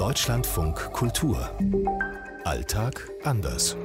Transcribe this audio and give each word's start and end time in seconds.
Deutschlandfunk 0.00 0.94
Kultur. 0.94 1.50
Alltag 2.44 3.06
anders. 3.22 3.76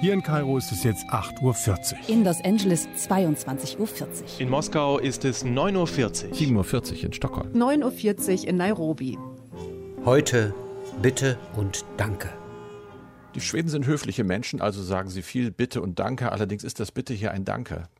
Hier 0.00 0.14
in 0.14 0.22
Kairo 0.22 0.56
ist 0.56 0.72
es 0.72 0.82
jetzt 0.82 1.04
8.40 1.10 1.92
Uhr. 1.92 2.08
In 2.08 2.24
Los 2.24 2.42
Angeles 2.42 2.88
22.40 2.96 3.78
Uhr. 3.78 4.18
In 4.38 4.48
Moskau 4.48 4.96
ist 4.98 5.26
es 5.26 5.44
9.40 5.44 5.76
Uhr. 5.76 6.64
7.40 6.64 6.92
Uhr 6.92 7.04
in 7.04 7.12
Stockholm. 7.12 7.52
9.40 7.52 8.44
Uhr 8.44 8.48
in 8.48 8.56
Nairobi. 8.56 9.18
Heute 10.06 10.54
Bitte 11.02 11.36
und 11.54 11.84
Danke. 11.98 12.30
Die 13.34 13.42
Schweden 13.42 13.68
sind 13.68 13.84
höfliche 13.84 14.24
Menschen, 14.24 14.62
also 14.62 14.82
sagen 14.82 15.10
sie 15.10 15.20
viel 15.20 15.50
Bitte 15.50 15.82
und 15.82 15.98
Danke. 15.98 16.32
Allerdings 16.32 16.64
ist 16.64 16.80
das 16.80 16.90
Bitte 16.90 17.12
hier 17.12 17.32
ein 17.32 17.44
Danke. 17.44 17.90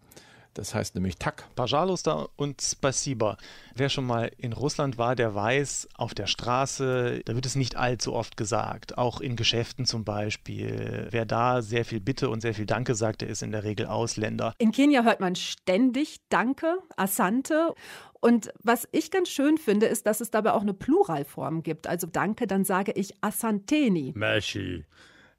Das 0.54 0.74
heißt 0.74 0.94
nämlich 0.94 1.16
Tak. 1.16 1.54
Pajalosta 1.54 2.28
und 2.36 2.60
Spasiba. 2.60 3.36
Wer 3.74 3.88
schon 3.88 4.06
mal 4.06 4.30
in 4.36 4.52
Russland 4.52 4.98
war, 4.98 5.16
der 5.16 5.34
weiß, 5.34 5.88
auf 5.94 6.14
der 6.14 6.26
Straße, 6.26 7.22
da 7.24 7.34
wird 7.34 7.46
es 7.46 7.56
nicht 7.56 7.76
allzu 7.76 8.12
oft 8.12 8.36
gesagt. 8.36 8.98
Auch 8.98 9.20
in 9.20 9.36
Geschäften 9.36 9.86
zum 9.86 10.04
Beispiel. 10.04 11.08
Wer 11.10 11.24
da 11.24 11.62
sehr 11.62 11.84
viel 11.84 12.00
Bitte 12.00 12.28
und 12.28 12.40
sehr 12.40 12.54
viel 12.54 12.66
Danke 12.66 12.94
sagt, 12.94 13.22
der 13.22 13.28
ist 13.28 13.42
in 13.42 13.52
der 13.52 13.64
Regel 13.64 13.86
Ausländer. 13.86 14.54
In 14.58 14.72
Kenia 14.72 15.02
hört 15.02 15.20
man 15.20 15.36
ständig 15.36 16.20
Danke, 16.28 16.78
Asante. 16.96 17.74
Und 18.20 18.52
was 18.62 18.86
ich 18.92 19.10
ganz 19.10 19.30
schön 19.30 19.58
finde, 19.58 19.86
ist, 19.86 20.06
dass 20.06 20.20
es 20.20 20.30
dabei 20.30 20.52
auch 20.52 20.62
eine 20.62 20.74
Pluralform 20.74 21.62
gibt. 21.62 21.86
Also 21.86 22.06
Danke, 22.06 22.46
dann 22.46 22.64
sage 22.64 22.92
ich 22.94 23.14
Asanteni. 23.20 24.12
Meshi. 24.14 24.84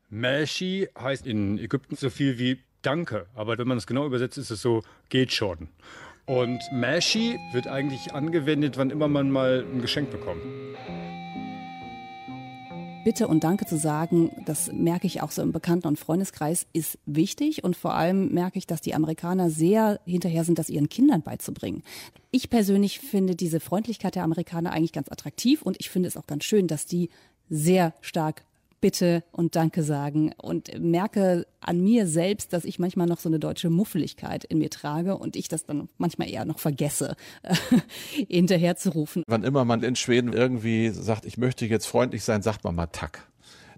Meshi 0.09 0.89
heißt 0.99 1.25
in 1.25 1.57
Ägypten 1.57 1.95
so 1.95 2.09
viel 2.09 2.38
wie 2.38 2.63
Danke, 2.83 3.27
aber 3.33 3.57
wenn 3.57 3.67
man 3.67 3.77
es 3.77 3.87
genau 3.87 4.05
übersetzt, 4.05 4.37
ist 4.37 4.51
es 4.51 4.61
so, 4.61 4.83
geht 5.07 5.31
schon. 5.31 5.69
Und 6.25 6.61
Meshi 6.73 7.39
wird 7.53 7.65
eigentlich 7.65 8.13
angewendet, 8.13 8.77
wann 8.77 8.89
immer 8.89 9.07
man 9.07 9.31
mal 9.31 9.65
ein 9.73 9.81
Geschenk 9.81 10.11
bekommt. 10.11 10.41
Bitte 13.05 13.27
und 13.30 13.45
Danke 13.45 13.66
zu 13.66 13.77
sagen, 13.77 14.31
das 14.45 14.71
merke 14.71 15.08
ich 15.08 15.21
auch 15.21 15.31
so 15.31 15.41
im 15.41 15.53
Bekannten- 15.53 15.88
und 15.88 15.99
Freundeskreis, 15.99 16.67
ist 16.73 16.99
wichtig. 17.05 17.63
Und 17.63 17.77
vor 17.77 17.93
allem 17.93 18.33
merke 18.33 18.58
ich, 18.58 18.67
dass 18.67 18.81
die 18.81 18.95
Amerikaner 18.95 19.49
sehr 19.49 20.02
hinterher 20.05 20.43
sind, 20.43 20.59
das 20.59 20.69
ihren 20.69 20.89
Kindern 20.89 21.21
beizubringen. 21.21 21.83
Ich 22.31 22.49
persönlich 22.49 22.99
finde 22.99 23.36
diese 23.36 23.61
Freundlichkeit 23.61 24.15
der 24.15 24.23
Amerikaner 24.23 24.71
eigentlich 24.71 24.93
ganz 24.93 25.09
attraktiv 25.09 25.61
und 25.61 25.77
ich 25.80 25.89
finde 25.89 26.08
es 26.08 26.17
auch 26.17 26.27
ganz 26.27 26.43
schön, 26.43 26.67
dass 26.67 26.86
die 26.86 27.09
sehr 27.49 27.93
stark 28.02 28.43
Bitte 28.84 29.23
und 29.31 29.56
Danke 29.56 29.81
sagen 29.81 30.34
und 30.36 30.78
merke 30.78 31.48
an 31.62 31.80
mir 31.80 32.06
selbst, 32.06 32.52
dass 32.52 32.66
ich 32.66 32.80
manchmal 32.80 33.08
noch 33.08 33.22
so 33.22 33.30
eine 33.30 33.39
deutsche 33.39 33.70
Muffeligkeit 33.70 34.44
in 34.44 34.58
mir 34.58 34.70
trage 34.70 35.17
und 35.17 35.38
ich 35.38 35.48
das 35.48 35.66
dann 35.66 35.88
manchmal 35.98 36.30
eher 36.30 36.44
noch 36.44 36.59
vergesse, 36.59 37.16
hinterher 38.28 38.76
zu 38.76 38.89
rufen. 38.89 39.23
Wann 39.26 39.45
immer 39.45 39.64
man 39.64 39.84
in 39.84 39.95
Schweden 39.95 40.34
irgendwie 40.34 40.89
sagt, 40.89 41.23
ich 41.23 41.38
möchte 41.38 41.66
jetzt 41.66 41.86
freundlich 41.86 42.26
sein, 42.26 42.42
sagt 42.42 42.66
man 42.66 42.76
mal 42.76 42.88
Tak. 42.88 43.26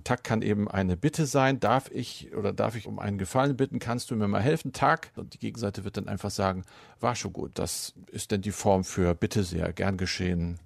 Tak 0.03 0.23
kann 0.23 0.41
eben 0.41 0.67
eine 0.67 0.97
Bitte 0.97 1.27
sein. 1.27 1.59
Darf 1.59 1.91
ich 1.91 2.35
oder 2.35 2.51
darf 2.51 2.75
ich 2.75 2.87
um 2.87 2.97
einen 2.97 3.19
Gefallen 3.19 3.55
bitten? 3.55 3.77
Kannst 3.77 4.09
du 4.09 4.15
mir 4.15 4.27
mal 4.27 4.41
helfen? 4.41 4.73
Tak. 4.73 5.11
Und 5.15 5.35
die 5.35 5.39
Gegenseite 5.39 5.83
wird 5.83 5.97
dann 5.97 6.07
einfach 6.07 6.31
sagen, 6.31 6.63
war 6.99 7.15
schon 7.15 7.31
gut. 7.31 7.51
Das 7.53 7.93
ist 8.11 8.31
denn 8.31 8.41
die 8.41 8.51
Form 8.51 8.83
für 8.83 9.13
Bitte 9.13 9.43
sehr, 9.43 9.71
gern 9.71 9.97
geschehen. 9.97 10.59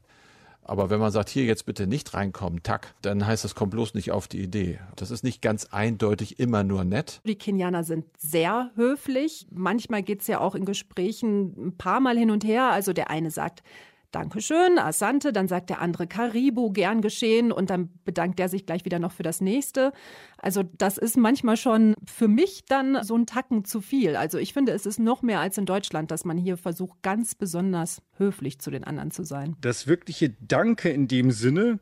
Aber 0.69 0.91
wenn 0.91 0.99
man 0.99 1.11
sagt, 1.11 1.29
hier 1.29 1.45
jetzt 1.45 1.65
bitte 1.65 1.87
nicht 1.87 2.13
reinkommen, 2.13 2.61
tack, 2.61 2.93
dann 3.01 3.25
heißt 3.25 3.43
das, 3.43 3.55
kommt 3.55 3.71
bloß 3.71 3.95
nicht 3.95 4.11
auf 4.11 4.27
die 4.27 4.39
Idee. 4.39 4.79
Das 4.97 5.09
ist 5.09 5.23
nicht 5.23 5.41
ganz 5.41 5.65
eindeutig 5.71 6.39
immer 6.39 6.63
nur 6.63 6.83
nett. 6.83 7.21
Die 7.25 7.39
Kenianer 7.39 7.83
sind 7.83 8.05
sehr 8.19 8.69
höflich. 8.75 9.47
Manchmal 9.49 10.03
geht 10.03 10.21
es 10.21 10.27
ja 10.27 10.39
auch 10.39 10.53
in 10.53 10.65
Gesprächen 10.65 11.69
ein 11.69 11.75
paar 11.75 11.99
Mal 12.01 12.19
hin 12.19 12.29
und 12.29 12.43
her. 12.43 12.69
Also 12.69 12.93
der 12.93 13.09
eine 13.09 13.31
sagt, 13.31 13.63
Dankeschön, 14.11 14.79
Asante, 14.79 15.31
dann 15.31 15.47
sagt 15.47 15.69
der 15.69 15.81
andere 15.81 16.07
Karibu, 16.07 16.71
gern 16.71 17.01
geschehen 17.01 17.51
und 17.51 17.69
dann 17.69 17.89
bedankt 18.05 18.39
er 18.39 18.49
sich 18.49 18.65
gleich 18.65 18.85
wieder 18.85 18.99
noch 18.99 19.11
für 19.11 19.23
das 19.23 19.39
nächste. 19.39 19.93
Also 20.37 20.63
das 20.63 20.97
ist 20.97 21.17
manchmal 21.17 21.57
schon 21.57 21.95
für 22.05 22.27
mich 22.27 22.65
dann 22.67 23.03
so 23.03 23.15
ein 23.15 23.25
Tacken 23.25 23.65
zu 23.65 23.81
viel. 23.81 24.15
Also 24.15 24.37
ich 24.37 24.53
finde, 24.53 24.71
es 24.71 24.85
ist 24.85 24.99
noch 24.99 25.21
mehr 25.21 25.39
als 25.39 25.57
in 25.57 25.65
Deutschland, 25.65 26.11
dass 26.11 26.25
man 26.25 26.37
hier 26.37 26.57
versucht, 26.57 27.01
ganz 27.03 27.35
besonders 27.35 28.01
höflich 28.17 28.59
zu 28.59 28.71
den 28.71 28.83
anderen 28.83 29.11
zu 29.11 29.23
sein. 29.23 29.55
Das 29.61 29.87
wirkliche 29.87 30.31
Danke 30.41 30.89
in 30.89 31.07
dem 31.07 31.31
Sinne 31.31 31.79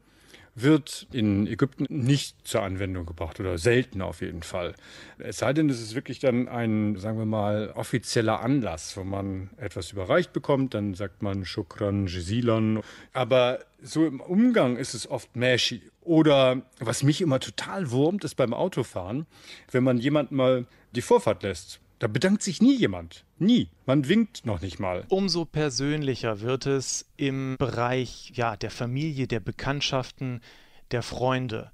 wird 0.62 1.08
in 1.12 1.46
Ägypten 1.46 1.86
nicht 1.90 2.48
zur 2.48 2.64
Anwendung 2.64 3.06
gebracht 3.06 3.40
oder 3.40 3.58
selten 3.58 4.02
auf 4.02 4.22
jeden 4.22 4.42
Fall. 4.42 4.74
Es 5.20 5.38
sei 5.38 5.54
denn, 5.54 5.70
es 5.70 5.82
ist 5.82 5.94
wirklich 5.94 6.20
dann 6.20 6.48
ein, 6.48 6.98
sagen 6.98 7.20
wir 7.20 7.26
mal, 7.26 7.72
offizieller 7.76 8.42
Anlass, 8.42 8.98
wo 8.98 9.04
man 9.04 9.52
etwas 9.58 9.92
überreicht 9.92 10.34
bekommt, 10.34 10.74
dann 10.74 10.96
sagt 10.96 11.22
man 11.22 11.46
Shukran, 11.46 12.08
Jesilan. 12.08 12.82
Aber 13.14 13.60
so 13.82 14.06
im 14.06 14.20
Umgang 14.20 14.78
ist 14.78 14.94
es 14.96 15.10
oft 15.10 15.36
Meshi. 15.36 15.82
Oder 16.02 16.64
was 16.80 17.04
mich 17.04 17.22
immer 17.22 17.40
total 17.40 17.92
wurmt, 17.92 18.24
ist 18.24 18.36
beim 18.36 18.54
Autofahren, 18.54 19.28
wenn 19.72 19.84
man 19.84 20.00
jemand 20.00 20.32
mal 20.32 20.66
die 20.94 21.02
Vorfahrt 21.02 21.44
lässt. 21.44 21.80
Da 22.00 22.08
bedankt 22.08 22.44
sich 22.44 22.62
nie 22.62 22.76
jemand. 22.76 23.26
Nie. 23.40 23.70
Man 23.86 24.08
winkt 24.08 24.46
noch 24.46 24.62
nicht 24.62 24.80
mal. 24.80 25.06
Umso 25.10 25.46
persönlicher 25.46 26.42
wird 26.42 26.68
es 26.68 27.10
im 27.18 27.56
Bereich 27.58 28.32
ja, 28.36 28.56
der 28.56 28.70
Familie, 28.70 29.28
der 29.28 29.40
Bekanntschaften, 29.40 30.42
der 30.92 31.02
Freunde. 31.02 31.72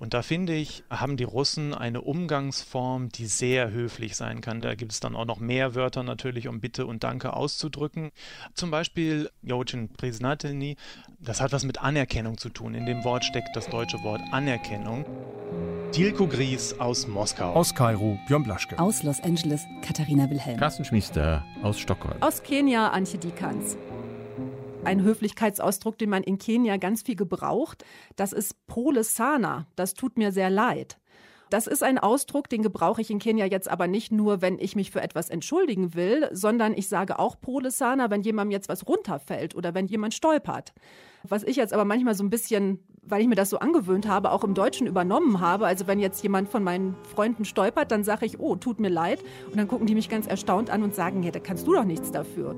Und 0.00 0.14
da 0.14 0.22
finde 0.22 0.54
ich, 0.54 0.82
haben 0.88 1.18
die 1.18 1.24
Russen 1.24 1.74
eine 1.74 2.00
Umgangsform, 2.00 3.10
die 3.10 3.26
sehr 3.26 3.70
höflich 3.70 4.16
sein 4.16 4.40
kann. 4.40 4.62
Da 4.62 4.74
gibt 4.74 4.92
es 4.92 5.00
dann 5.00 5.14
auch 5.14 5.26
noch 5.26 5.38
mehr 5.40 5.74
Wörter 5.74 6.02
natürlich, 6.02 6.48
um 6.48 6.58
Bitte 6.58 6.86
und 6.86 7.04
Danke 7.04 7.34
auszudrücken. 7.34 8.10
Zum 8.54 8.70
Beispiel 8.70 9.28
Jocin 9.42 9.90
Priznatelny, 9.90 10.76
das 11.20 11.42
hat 11.42 11.52
was 11.52 11.64
mit 11.64 11.82
Anerkennung 11.82 12.38
zu 12.38 12.48
tun. 12.48 12.72
In 12.72 12.86
dem 12.86 13.04
Wort 13.04 13.24
steckt 13.26 13.54
das 13.54 13.68
deutsche 13.68 14.02
Wort 14.02 14.22
Anerkennung. 14.32 15.04
Dilko 15.94 16.28
Gries 16.28 16.78
aus 16.78 17.08
Moskau. 17.08 17.52
Aus 17.52 17.74
Kairo, 17.74 18.16
Björn 18.28 18.44
Blaschke. 18.44 18.78
Aus 18.78 19.02
Los 19.02 19.20
Angeles, 19.24 19.66
Katharina 19.82 20.30
Wilhelm. 20.30 20.56
Carsten 20.56 20.84
Schmiester 20.84 21.44
aus 21.64 21.80
Stockholm. 21.80 22.14
Aus 22.22 22.44
Kenia, 22.44 22.90
Antje 22.90 23.18
Dikans. 23.18 23.76
Ein 24.84 25.02
Höflichkeitsausdruck, 25.02 25.98
den 25.98 26.10
man 26.10 26.22
in 26.22 26.38
Kenia 26.38 26.76
ganz 26.76 27.02
viel 27.02 27.16
gebraucht, 27.16 27.84
das 28.14 28.32
ist 28.32 28.54
Pole 28.68 29.02
Sana. 29.02 29.66
Das 29.74 29.94
tut 29.94 30.16
mir 30.16 30.30
sehr 30.30 30.48
leid. 30.48 31.00
Das 31.50 31.66
ist 31.66 31.82
ein 31.82 31.98
Ausdruck, 31.98 32.48
den 32.48 32.62
gebrauche 32.62 33.00
ich 33.00 33.10
in 33.10 33.18
Kenia 33.18 33.44
jetzt 33.46 33.68
aber 33.68 33.88
nicht 33.88 34.12
nur, 34.12 34.40
wenn 34.40 34.60
ich 34.60 34.76
mich 34.76 34.92
für 34.92 35.02
etwas 35.02 35.28
entschuldigen 35.28 35.94
will, 35.94 36.28
sondern 36.30 36.72
ich 36.72 36.88
sage 36.88 37.18
auch 37.18 37.40
Pole 37.40 37.72
Sana, 37.72 38.10
wenn 38.10 38.22
jemandem 38.22 38.52
jetzt 38.52 38.68
was 38.68 38.86
runterfällt 38.86 39.56
oder 39.56 39.74
wenn 39.74 39.86
jemand 39.86 40.14
stolpert. 40.14 40.72
Was 41.24 41.42
ich 41.42 41.56
jetzt 41.56 41.72
aber 41.72 41.84
manchmal 41.84 42.14
so 42.14 42.22
ein 42.22 42.30
bisschen, 42.30 42.78
weil 43.10 43.20
ich 43.20 43.28
mir 43.28 43.34
das 43.34 43.50
so 43.50 43.58
angewöhnt 43.58 44.08
habe, 44.08 44.30
auch 44.32 44.44
im 44.44 44.54
Deutschen 44.54 44.86
übernommen 44.86 45.40
habe. 45.40 45.66
Also 45.66 45.86
wenn 45.86 45.98
jetzt 45.98 46.22
jemand 46.22 46.48
von 46.48 46.62
meinen 46.62 46.94
Freunden 47.14 47.44
stolpert, 47.44 47.90
dann 47.90 48.04
sage 48.04 48.26
ich, 48.26 48.40
oh, 48.40 48.56
tut 48.56 48.80
mir 48.80 48.88
leid. 48.88 49.22
Und 49.50 49.58
dann 49.58 49.68
gucken 49.68 49.86
die 49.86 49.94
mich 49.94 50.08
ganz 50.08 50.26
erstaunt 50.26 50.70
an 50.70 50.82
und 50.82 50.94
sagen, 50.94 51.22
ja, 51.22 51.30
da 51.30 51.40
kannst 51.40 51.66
du 51.66 51.74
doch 51.74 51.84
nichts 51.84 52.10
dafür. 52.12 52.56